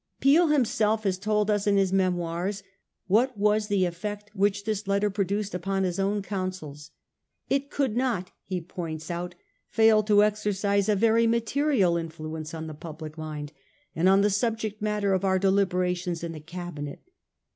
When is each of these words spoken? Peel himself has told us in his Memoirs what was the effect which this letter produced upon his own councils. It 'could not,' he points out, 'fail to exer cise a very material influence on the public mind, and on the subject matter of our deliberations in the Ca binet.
Peel 0.19 0.47
himself 0.47 1.03
has 1.03 1.19
told 1.19 1.51
us 1.51 1.67
in 1.67 1.77
his 1.77 1.93
Memoirs 1.93 2.63
what 3.05 3.37
was 3.37 3.67
the 3.67 3.85
effect 3.85 4.31
which 4.33 4.63
this 4.65 4.87
letter 4.87 5.11
produced 5.11 5.53
upon 5.53 5.83
his 5.83 5.99
own 5.99 6.23
councils. 6.23 6.89
It 7.51 7.69
'could 7.69 7.95
not,' 7.95 8.31
he 8.43 8.61
points 8.61 9.11
out, 9.11 9.35
'fail 9.69 10.01
to 10.01 10.23
exer 10.23 10.53
cise 10.55 10.89
a 10.89 10.95
very 10.95 11.27
material 11.27 11.97
influence 11.97 12.51
on 12.55 12.65
the 12.65 12.73
public 12.73 13.15
mind, 13.15 13.53
and 13.95 14.09
on 14.09 14.21
the 14.21 14.31
subject 14.31 14.81
matter 14.81 15.13
of 15.13 15.23
our 15.23 15.37
deliberations 15.37 16.23
in 16.23 16.31
the 16.31 16.41
Ca 16.41 16.71
binet. 16.71 17.03